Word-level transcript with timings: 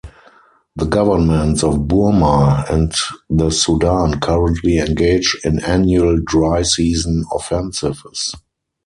The 0.75 0.87
governments 0.87 1.63
of 1.63 1.87
Burma 1.87 2.65
and 2.71 2.91
the 3.29 3.51
Sudan 3.51 4.19
currently 4.19 4.79
engage 4.79 5.37
in 5.43 5.63
annual 5.63 6.17
dry 6.25 6.63
season 6.63 7.23
offensives. 7.31 8.33